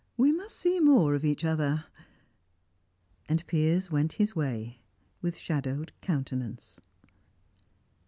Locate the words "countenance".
6.01-6.81